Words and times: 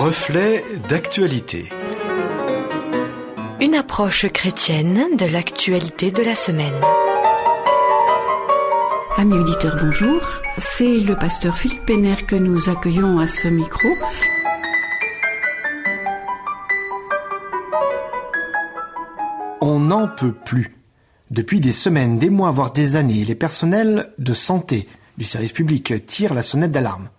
Reflet 0.00 0.64
d'actualité. 0.88 1.68
Une 3.60 3.74
approche 3.74 4.26
chrétienne 4.32 5.14
de 5.18 5.26
l'actualité 5.26 6.10
de 6.10 6.22
la 6.22 6.34
semaine. 6.34 6.80
Amis 9.18 9.34
auditeurs, 9.34 9.76
bonjour. 9.78 10.22
C'est 10.56 11.00
le 11.00 11.16
pasteur 11.16 11.58
Philippe 11.58 11.84
Penner 11.84 12.16
que 12.26 12.34
nous 12.34 12.70
accueillons 12.70 13.18
à 13.18 13.26
ce 13.26 13.48
micro. 13.48 13.88
On 19.60 19.80
n'en 19.80 20.08
peut 20.08 20.32
plus. 20.32 20.76
Depuis 21.30 21.60
des 21.60 21.72
semaines, 21.72 22.18
des 22.18 22.30
mois, 22.30 22.52
voire 22.52 22.72
des 22.72 22.96
années, 22.96 23.26
les 23.26 23.34
personnels 23.34 24.14
de 24.16 24.32
santé 24.32 24.88
du 25.18 25.24
service 25.26 25.52
public 25.52 26.06
tirent 26.06 26.32
la 26.32 26.40
sonnette 26.40 26.72
d'alarme. 26.72 27.10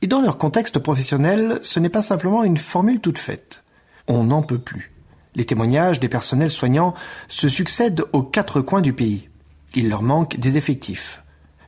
Et 0.00 0.06
dans 0.06 0.20
leur 0.20 0.38
contexte 0.38 0.78
professionnel, 0.78 1.58
ce 1.62 1.80
n'est 1.80 1.88
pas 1.88 2.02
simplement 2.02 2.44
une 2.44 2.56
formule 2.56 3.00
toute 3.00 3.18
faite. 3.18 3.64
On 4.06 4.24
n'en 4.24 4.42
peut 4.42 4.60
plus. 4.60 4.92
Les 5.34 5.44
témoignages 5.44 5.98
des 5.98 6.08
personnels 6.08 6.50
soignants 6.50 6.94
se 7.26 7.48
succèdent 7.48 8.04
aux 8.12 8.22
quatre 8.22 8.60
coins 8.60 8.80
du 8.80 8.92
pays. 8.92 9.28
Il 9.74 9.88
leur 9.88 10.02
manque 10.02 10.36
des 10.36 10.56
effectifs. 10.56 11.22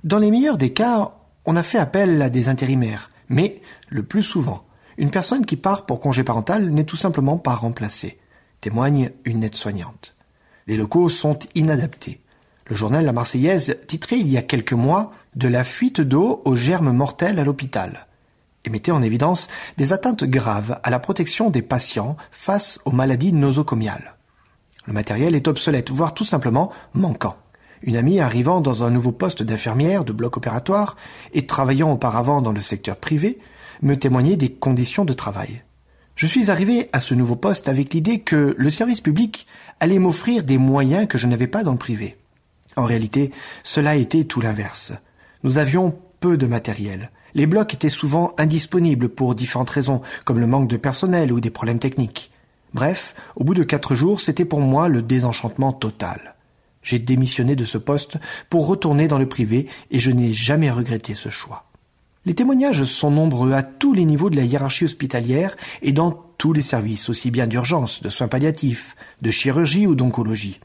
Dans 0.05 0.19
les 0.19 0.31
meilleurs 0.31 0.59
des 0.59 0.73
cas, 0.73 1.13
on 1.45 1.57
a 1.57 1.63
fait 1.65 1.79
appel 1.79 2.23
à 2.23 2.31
des 2.31 2.49
intérimaires, 2.49 3.11
mais 3.29 3.61
le 3.89 4.05
plus 4.05 4.23
souvent, 4.23 4.65
une 4.97 5.11
personne 5.11 5.45
qui 5.45 5.57
part 5.57 5.85
pour 5.85 6.01
congé 6.01 6.23
parental 6.23 6.71
n'est 6.71 6.85
tout 6.85 6.97
simplement 6.97 7.37
pas 7.37 7.55
remplacée, 7.55 8.19
témoigne 8.61 9.11
une 9.25 9.43
aide-soignante. 9.43 10.15
Les 10.69 10.77
locaux 10.77 11.09
sont 11.09 11.39
inadaptés. 11.57 12.21
Le 12.69 12.77
journal 12.77 13.05
La 13.05 13.13
Marseillaise 13.13 13.77
titrait 13.89 14.21
il 14.21 14.29
y 14.29 14.37
a 14.37 14.43
quelques 14.43 14.73
mois 14.73 15.13
de 15.35 15.49
la 15.49 15.65
fuite 15.65 16.01
d'eau 16.01 16.43
aux 16.45 16.55
germes 16.55 16.93
mortels 16.93 17.41
à 17.41 17.45
l'hôpital 17.45 18.07
et 18.65 18.71
mettait 18.71 18.93
en 18.93 19.03
évidence 19.03 19.49
des 19.77 19.93
atteintes 19.93 20.25
graves 20.25 20.79
à 20.83 20.91
la 20.91 20.99
protection 20.99 21.51
des 21.51 21.63
patients 21.63 22.17
face 22.31 22.79
aux 22.85 22.93
maladies 22.93 23.33
nosocomiales. 23.33 24.17
Le 24.87 24.93
matériel 24.93 25.35
est 25.35 25.49
obsolète, 25.49 25.91
voire 25.91 26.15
tout 26.15 26.25
simplement 26.25 26.73
manquant. 26.95 27.37
Une 27.83 27.97
amie 27.97 28.21
arrivant 28.21 28.61
dans 28.61 28.85
un 28.85 28.91
nouveau 28.91 29.13
poste 29.13 29.43
d'infirmière 29.43 30.05
de 30.05 30.13
bloc 30.13 30.37
opératoire 30.37 30.97
et 31.33 31.47
travaillant 31.47 31.93
auparavant 31.93 32.43
dans 32.43 32.53
le 32.53 32.61
secteur 32.61 32.97
privé 32.97 33.39
me 33.83 33.97
témoignait 33.97 34.37
des 34.37 34.51
conditions 34.51 35.05
de 35.05 35.15
travail. 35.15 35.63
Je 36.15 36.27
suis 36.27 36.51
arrivé 36.51 36.91
à 36.93 37.01
ce 37.01 37.15
nouveau 37.15 37.37
poste 37.37 37.69
avec 37.69 37.95
l'idée 37.95 38.21
que 38.21 38.55
le 38.59 38.71
service 38.71 39.01
public 39.01 39.47
allait 39.81 39.99
m'offrir 39.99 40.45
des 40.45 40.59
moyens 40.59 41.09
que 41.09 41.17
je 41.17 41.27
n'avais 41.27 41.47
pas 41.47 41.63
dans 41.63 41.73
le 41.73 41.79
privé. 41.79 42.19
En 42.77 42.85
réalité, 42.85 43.33
cela 43.63 43.97
était 43.97 44.25
tout 44.25 44.43
l'inverse. 44.43 44.93
Nous 45.43 45.57
avions 45.57 45.99
peu 46.21 46.37
de 46.37 46.47
matériel. 46.47 47.11
Les 47.35 47.47
blocs 47.47 47.75
étaient 47.75 47.89
souvent 47.89 48.33
indisponibles 48.39 49.09
pour 49.09 49.35
différentes 49.35 49.71
raisons, 49.71 50.03
comme 50.25 50.39
le 50.39 50.47
manque 50.47 50.69
de 50.69 50.77
personnel 50.77 51.33
ou 51.33 51.41
des 51.41 51.51
problèmes 51.51 51.79
techniques. 51.79 52.31
Bref, 52.75 53.15
au 53.37 53.45
bout 53.45 53.55
de 53.55 53.65
quatre 53.65 53.95
jours, 53.95 54.21
c'était 54.21 54.45
pour 54.45 54.61
moi 54.61 54.89
le 54.89 55.03
désenchantement 55.03 55.73
total. 55.73 56.35
J'ai 56.83 56.99
démissionné 56.99 57.57
de 57.57 57.65
ce 57.65 57.79
poste 57.79 58.17
pour 58.49 58.67
retourner 58.67 59.09
dans 59.09 59.19
le 59.19 59.29
privé 59.29 59.67
et 59.91 59.99
je 59.99 60.11
n'ai 60.11 60.33
jamais 60.33 60.71
regretté 60.71 61.15
ce 61.15 61.29
choix. 61.29 61.65
Les 62.27 62.35
témoignages 62.35 62.85
sont 62.85 63.11
nombreux 63.11 63.53
à 63.53 63.63
tous 63.63 63.93
les 63.93 64.05
niveaux 64.05 64.31
de 64.31 64.37
la 64.37 64.45
hiérarchie 64.45 64.85
hospitalière 64.85 65.57
et 65.83 65.93
dans 65.93 66.13
tous 66.37 66.53
les 66.53 66.63
services, 66.63 67.09
aussi 67.09 67.31
bien 67.31 67.47
d'urgence, 67.47 68.03
de 68.03 68.09
soins 68.09 68.29
palliatifs, 68.29 68.95
de 69.23 69.31
chirurgie 69.31 69.87
ou 69.87 69.95
d'oncologie. 69.95 70.61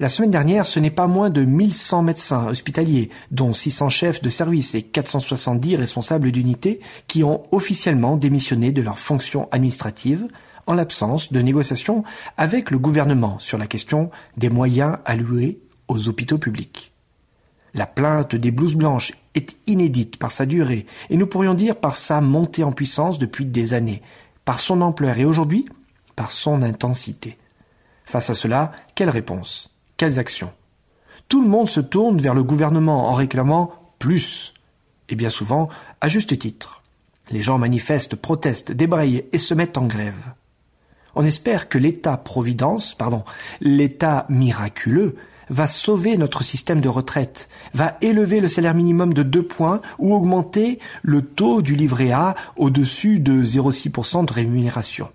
La 0.00 0.08
semaine 0.08 0.30
dernière, 0.30 0.64
ce 0.64 0.78
n'est 0.78 0.92
pas 0.92 1.08
moins 1.08 1.28
de 1.28 1.44
1100 1.44 2.02
médecins 2.02 2.46
hospitaliers, 2.46 3.10
dont 3.32 3.52
600 3.52 3.88
chefs 3.88 4.22
de 4.22 4.28
service 4.28 4.76
et 4.76 4.82
470 4.82 5.74
responsables 5.74 6.30
d'unités, 6.30 6.78
qui 7.08 7.24
ont 7.24 7.42
officiellement 7.50 8.16
démissionné 8.16 8.70
de 8.70 8.80
leurs 8.80 9.00
fonctions 9.00 9.48
administratives 9.50 10.28
en 10.68 10.74
l'absence 10.74 11.32
de 11.32 11.40
négociations 11.40 12.04
avec 12.36 12.70
le 12.70 12.78
gouvernement 12.78 13.40
sur 13.40 13.58
la 13.58 13.66
question 13.66 14.10
des 14.36 14.50
moyens 14.50 14.98
alloués 15.04 15.58
aux 15.88 16.08
hôpitaux 16.08 16.38
publics. 16.38 16.92
La 17.74 17.86
plainte 17.86 18.36
des 18.36 18.52
blouses 18.52 18.76
blanches 18.76 19.14
est 19.34 19.56
inédite 19.66 20.16
par 20.16 20.30
sa 20.30 20.46
durée 20.46 20.86
et 21.10 21.16
nous 21.16 21.26
pourrions 21.26 21.54
dire 21.54 21.74
par 21.74 21.96
sa 21.96 22.20
montée 22.20 22.62
en 22.62 22.72
puissance 22.72 23.18
depuis 23.18 23.46
des 23.46 23.72
années, 23.72 24.02
par 24.44 24.60
son 24.60 24.80
ampleur 24.80 25.18
et 25.18 25.24
aujourd'hui 25.24 25.66
par 26.14 26.30
son 26.30 26.62
intensité. 26.62 27.36
Face 28.04 28.30
à 28.30 28.34
cela, 28.34 28.72
quelle 28.94 29.10
réponse? 29.10 29.77
Quelles 29.98 30.18
actions? 30.18 30.52
Tout 31.28 31.42
le 31.42 31.48
monde 31.48 31.68
se 31.68 31.80
tourne 31.80 32.18
vers 32.18 32.34
le 32.34 32.44
gouvernement 32.44 33.10
en 33.10 33.14
réclamant 33.14 33.72
plus. 33.98 34.54
Et 35.10 35.16
bien 35.16 35.28
souvent, 35.28 35.68
à 36.00 36.08
juste 36.08 36.38
titre. 36.38 36.82
Les 37.30 37.42
gens 37.42 37.58
manifestent, 37.58 38.16
protestent, 38.16 38.72
débrayent 38.72 39.26
et 39.32 39.38
se 39.38 39.52
mettent 39.52 39.76
en 39.76 39.86
grève. 39.86 40.32
On 41.14 41.24
espère 41.24 41.68
que 41.68 41.78
l'État-providence, 41.78 42.94
pardon, 42.94 43.24
l'État 43.60 44.24
miraculeux, 44.28 45.16
va 45.50 45.66
sauver 45.66 46.16
notre 46.16 46.44
système 46.44 46.80
de 46.80 46.88
retraite, 46.88 47.48
va 47.74 47.96
élever 48.00 48.40
le 48.40 48.48
salaire 48.48 48.74
minimum 48.74 49.12
de 49.12 49.22
deux 49.22 49.42
points 49.42 49.80
ou 49.98 50.14
augmenter 50.14 50.78
le 51.02 51.22
taux 51.22 51.60
du 51.60 51.74
livret 51.74 52.12
A 52.12 52.34
au-dessus 52.56 53.18
de 53.18 53.44
0,6% 53.44 54.26
de 54.26 54.32
rémunération. 54.32 55.10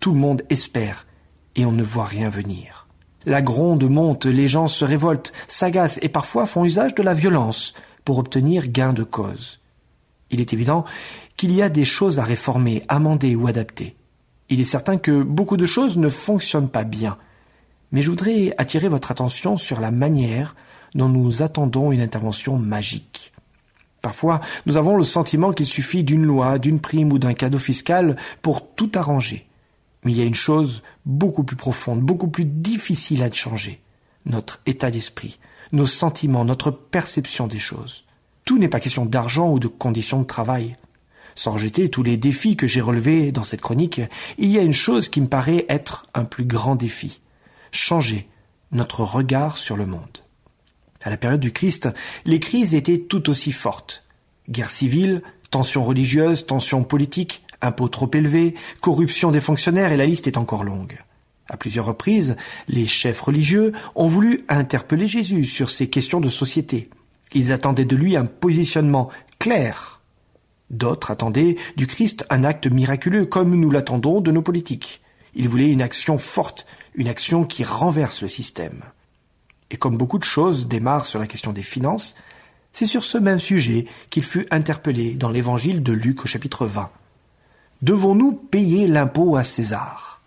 Tout 0.00 0.12
le 0.12 0.18
monde 0.18 0.42
espère 0.50 1.06
et 1.54 1.64
on 1.66 1.72
ne 1.72 1.82
voit 1.82 2.06
rien 2.06 2.30
venir. 2.30 2.83
La 3.26 3.42
gronde 3.42 3.88
monte, 3.88 4.26
les 4.26 4.48
gens 4.48 4.68
se 4.68 4.84
révoltent, 4.84 5.32
s'agacent 5.48 5.98
et 6.02 6.08
parfois 6.08 6.46
font 6.46 6.64
usage 6.64 6.94
de 6.94 7.02
la 7.02 7.14
violence 7.14 7.74
pour 8.04 8.18
obtenir 8.18 8.68
gain 8.68 8.92
de 8.92 9.02
cause. 9.02 9.60
Il 10.30 10.40
est 10.40 10.52
évident 10.52 10.84
qu'il 11.36 11.52
y 11.52 11.62
a 11.62 11.68
des 11.68 11.84
choses 11.84 12.18
à 12.18 12.24
réformer, 12.24 12.82
amender 12.88 13.34
ou 13.34 13.46
adapter. 13.46 13.96
Il 14.50 14.60
est 14.60 14.64
certain 14.64 14.98
que 14.98 15.22
beaucoup 15.22 15.56
de 15.56 15.66
choses 15.66 15.96
ne 15.96 16.08
fonctionnent 16.08 16.68
pas 16.68 16.84
bien. 16.84 17.16
Mais 17.92 18.02
je 18.02 18.10
voudrais 18.10 18.54
attirer 18.58 18.88
votre 18.88 19.10
attention 19.10 19.56
sur 19.56 19.80
la 19.80 19.90
manière 19.90 20.54
dont 20.94 21.08
nous 21.08 21.42
attendons 21.42 21.92
une 21.92 22.00
intervention 22.00 22.58
magique. 22.58 23.32
Parfois, 24.02 24.40
nous 24.66 24.76
avons 24.76 24.96
le 24.96 25.02
sentiment 25.02 25.52
qu'il 25.52 25.66
suffit 25.66 26.04
d'une 26.04 26.24
loi, 26.24 26.58
d'une 26.58 26.78
prime 26.78 27.10
ou 27.12 27.18
d'un 27.18 27.32
cadeau 27.32 27.58
fiscal 27.58 28.16
pour 28.42 28.74
tout 28.74 28.90
arranger. 28.94 29.46
Mais 30.04 30.12
il 30.12 30.18
y 30.18 30.22
a 30.22 30.26
une 30.26 30.34
chose 30.34 30.82
beaucoup 31.06 31.44
plus 31.44 31.56
profonde, 31.56 32.00
beaucoup 32.00 32.28
plus 32.28 32.44
difficile 32.44 33.22
à 33.22 33.30
changer. 33.30 33.80
Notre 34.26 34.60
état 34.66 34.90
d'esprit, 34.90 35.38
nos 35.72 35.86
sentiments, 35.86 36.44
notre 36.44 36.70
perception 36.70 37.46
des 37.46 37.58
choses. 37.58 38.04
Tout 38.44 38.58
n'est 38.58 38.68
pas 38.68 38.80
question 38.80 39.06
d'argent 39.06 39.50
ou 39.50 39.58
de 39.58 39.68
conditions 39.68 40.20
de 40.20 40.26
travail. 40.26 40.76
Sans 41.34 41.52
rejeter 41.52 41.88
tous 41.88 42.02
les 42.02 42.16
défis 42.16 42.56
que 42.56 42.66
j'ai 42.66 42.80
relevés 42.80 43.32
dans 43.32 43.42
cette 43.42 43.60
chronique, 43.60 44.00
il 44.38 44.50
y 44.50 44.58
a 44.58 44.62
une 44.62 44.72
chose 44.72 45.08
qui 45.08 45.20
me 45.20 45.26
paraît 45.26 45.66
être 45.68 46.06
un 46.14 46.24
plus 46.24 46.44
grand 46.44 46.76
défi. 46.76 47.20
Changer 47.72 48.28
notre 48.70 49.00
regard 49.00 49.58
sur 49.58 49.76
le 49.76 49.86
monde. 49.86 50.18
À 51.02 51.10
la 51.10 51.16
période 51.16 51.40
du 51.40 51.52
Christ, 51.52 51.88
les 52.24 52.40
crises 52.40 52.74
étaient 52.74 53.00
tout 53.00 53.28
aussi 53.28 53.52
fortes. 53.52 54.04
Guerre 54.48 54.70
civile, 54.70 55.22
tensions 55.50 55.84
religieuses, 55.84 56.46
tensions 56.46 56.82
politiques, 56.82 57.44
impôts 57.64 57.88
trop 57.88 58.10
élevés, 58.12 58.54
corruption 58.80 59.30
des 59.30 59.40
fonctionnaires 59.40 59.92
et 59.92 59.96
la 59.96 60.06
liste 60.06 60.26
est 60.26 60.36
encore 60.36 60.64
longue. 60.64 60.98
À 61.48 61.56
plusieurs 61.56 61.86
reprises, 61.86 62.36
les 62.68 62.86
chefs 62.86 63.20
religieux 63.20 63.72
ont 63.94 64.06
voulu 64.06 64.44
interpeller 64.48 65.08
Jésus 65.08 65.44
sur 65.44 65.70
ces 65.70 65.88
questions 65.88 66.20
de 66.20 66.28
société. 66.28 66.88
Ils 67.34 67.52
attendaient 67.52 67.84
de 67.84 67.96
lui 67.96 68.16
un 68.16 68.24
positionnement 68.24 69.10
clair. 69.38 70.00
D'autres 70.70 71.10
attendaient 71.10 71.56
du 71.76 71.86
Christ 71.86 72.24
un 72.30 72.44
acte 72.44 72.66
miraculeux, 72.66 73.26
comme 73.26 73.54
nous 73.54 73.70
l'attendons 73.70 74.20
de 74.20 74.30
nos 74.30 74.42
politiques. 74.42 75.02
Ils 75.34 75.48
voulaient 75.48 75.70
une 75.70 75.82
action 75.82 76.16
forte, 76.16 76.64
une 76.94 77.08
action 77.08 77.44
qui 77.44 77.64
renverse 77.64 78.22
le 78.22 78.28
système. 78.28 78.82
Et 79.70 79.76
comme 79.76 79.96
beaucoup 79.96 80.18
de 80.18 80.24
choses 80.24 80.68
démarrent 80.68 81.06
sur 81.06 81.18
la 81.18 81.26
question 81.26 81.52
des 81.52 81.62
finances, 81.62 82.14
c'est 82.72 82.86
sur 82.86 83.04
ce 83.04 83.18
même 83.18 83.40
sujet 83.40 83.86
qu'il 84.10 84.24
fut 84.24 84.46
interpellé 84.50 85.14
dans 85.14 85.30
l'évangile 85.30 85.82
de 85.82 85.92
Luc 85.92 86.24
au 86.24 86.28
chapitre 86.28 86.66
20. 86.66 86.90
Devons-nous 87.84 88.32
payer 88.32 88.86
l'impôt 88.86 89.36
à 89.36 89.44
César? 89.44 90.22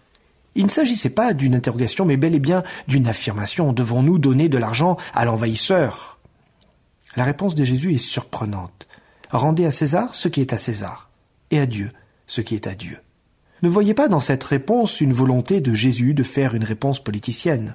Il 0.54 0.66
ne 0.66 0.70
s'agissait 0.70 1.10
pas 1.10 1.34
d'une 1.34 1.56
interrogation, 1.56 2.06
mais 2.06 2.16
bel 2.16 2.36
et 2.36 2.40
bien 2.40 2.62
d'une 2.88 3.08
affirmation. 3.08 3.74
Devons-nous 3.74 4.20
donner 4.20 4.48
de 4.48 4.60
l'argent 4.60 4.96
à 5.16 5.26
l'envahisseur? 5.26 6.20
La 7.16 7.24
réponse 7.24 7.56
de 7.56 7.64
Jésus 7.64 7.96
est 7.96 7.98
surprenante. 7.98 8.88
Rendez 9.32 9.66
à 9.66 9.72
César 9.72 10.14
ce 10.14 10.28
qui 10.28 10.40
est 10.40 10.54
à 10.54 10.58
César, 10.58 11.10
et 11.50 11.58
à 11.58 11.66
Dieu 11.66 11.92
ce 12.28 12.42
qui 12.42 12.54
est 12.54 12.68
à 12.68 12.76
Dieu. 12.76 13.00
Ne 13.64 13.70
voyez 13.70 13.96
pas 13.96 14.08
dans 14.08 14.20
cette 14.20 14.44
réponse 14.44 15.02
une 15.02 15.14
volonté 15.14 15.60
de 15.60 15.74
Jésus 15.74 16.14
de 16.14 16.22
faire 16.22 16.54
une 16.54 16.64
réponse 16.64 17.04
politicienne? 17.04 17.74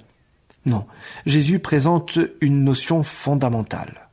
Non, 0.65 0.87
Jésus 1.27 1.59
présente 1.59 2.21
une 2.41 2.63
notion 2.63 3.03
fondamentale. 3.03 4.09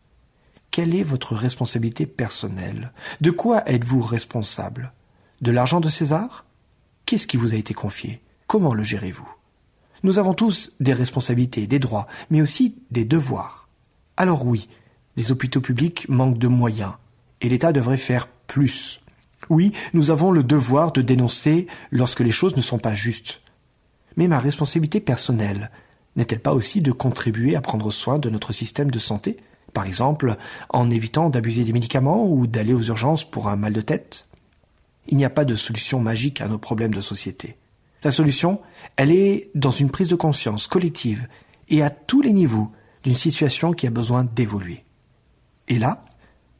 Quelle 0.72 0.96
est 0.96 1.04
votre 1.04 1.36
responsabilité 1.36 2.08
personnelle? 2.08 2.92
De 3.22 3.30
quoi 3.30 3.70
êtes-vous 3.70 4.02
responsable? 4.02 4.94
De 5.42 5.52
l'argent 5.52 5.80
de 5.80 5.90
César? 5.90 6.46
Qu'est-ce 7.06 7.28
qui 7.28 7.38
vous 7.38 7.54
a 7.54 7.58
été 7.58 7.74
confié? 7.74 8.22
Comment 8.48 8.74
le 8.74 8.84
gérez-vous? 8.84 9.28
Nous 10.04 10.20
avons 10.20 10.34
tous 10.34 10.74
des 10.80 10.94
responsabilités, 10.94 11.68
des 11.68 11.80
droits, 11.80 12.08
mais 12.30 12.42
aussi 12.42 12.76
des 12.92 13.06
devoirs. 13.06 13.68
Alors 14.18 14.46
oui, 14.46 14.70
les 15.16 15.32
hôpitaux 15.32 15.62
publics 15.62 16.08
manquent 16.10 16.38
de 16.38 16.48
moyens, 16.48 16.94
et 17.42 17.50
l'État 17.50 17.74
devrait 17.74 17.98
faire 17.98 18.28
plus. 18.48 19.02
Oui, 19.50 19.72
nous 19.94 20.12
avons 20.12 20.32
le 20.32 20.44
devoir 20.44 20.92
de 20.92 21.02
dénoncer 21.02 21.68
lorsque 21.92 22.20
les 22.20 22.32
choses 22.32 22.56
ne 22.56 22.62
sont 22.62 22.80
pas 22.80 22.94
justes. 22.94 23.42
Mais 24.18 24.28
ma 24.28 24.40
responsabilité 24.40 25.00
personnelle 25.00 25.72
n'est-elle 26.16 26.42
pas 26.42 26.54
aussi 26.54 26.82
de 26.82 26.92
contribuer 26.92 27.56
à 27.56 27.62
prendre 27.62 27.92
soin 27.92 28.20
de 28.20 28.30
notre 28.30 28.54
système 28.54 28.92
de 28.92 29.00
santé, 29.00 29.38
par 29.74 29.86
exemple 29.86 30.38
en 30.70 30.90
évitant 30.90 31.30
d'abuser 31.30 31.64
des 31.64 31.74
médicaments 31.74 32.26
ou 32.26 32.48
d'aller 32.48 32.74
aux 32.74 32.84
urgences 32.84 33.30
pour 33.30 33.48
un 33.48 33.56
mal 33.56 33.74
de 33.74 33.82
tête? 33.82 34.29
Il 35.10 35.18
n'y 35.18 35.26
a 35.26 35.30
pas 35.30 35.46
de 35.46 35.56
solution 35.56 36.00
magique 36.00 36.40
à 36.40 36.48
nos 36.48 36.60
problèmes 36.60 36.94
de 36.94 37.02
société. 37.02 37.58
La 38.04 38.12
solution, 38.12 38.62
elle 38.96 39.12
est 39.12 39.50
dans 39.56 39.72
une 39.72 39.90
prise 39.90 40.08
de 40.08 40.16
conscience 40.16 40.68
collective 40.68 41.28
et 41.68 41.82
à 41.82 41.90
tous 41.90 42.22
les 42.22 42.32
niveaux 42.32 42.70
d'une 43.04 43.16
situation 43.16 43.74
qui 43.74 43.88
a 43.88 43.92
besoin 43.92 44.24
d'évoluer. 44.24 44.86
Et 45.68 45.80
là, 45.80 46.06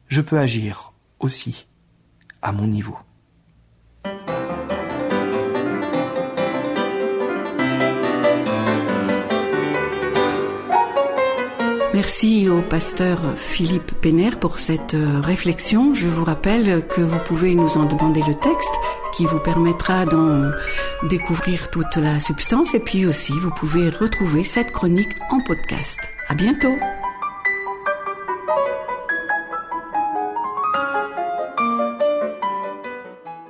je 0.08 0.20
peux 0.20 0.38
agir 0.38 0.92
aussi 1.18 1.66
à 2.42 2.52
mon 2.52 2.66
niveau. 2.66 2.98
Merci 11.92 12.48
au 12.48 12.62
pasteur 12.62 13.18
Philippe 13.36 13.92
Pénère 14.00 14.38
pour 14.38 14.60
cette 14.60 14.94
euh, 14.94 15.20
réflexion. 15.20 15.92
Je 15.92 16.06
vous 16.06 16.24
rappelle 16.24 16.86
que 16.86 17.00
vous 17.00 17.18
pouvez 17.26 17.56
nous 17.56 17.78
en 17.78 17.84
demander 17.84 18.22
le 18.26 18.34
texte 18.34 18.74
qui 19.12 19.26
vous 19.26 19.40
permettra 19.40 20.06
d'en 20.06 20.52
découvrir 21.08 21.68
toute 21.70 21.96
la 21.96 22.20
substance 22.20 22.74
et 22.74 22.80
puis 22.80 23.06
aussi 23.06 23.32
vous 23.32 23.50
pouvez 23.50 23.90
retrouver 23.90 24.44
cette 24.44 24.70
chronique 24.70 25.16
en 25.30 25.40
podcast. 25.40 25.98
À 26.28 26.34
bientôt! 26.34 26.76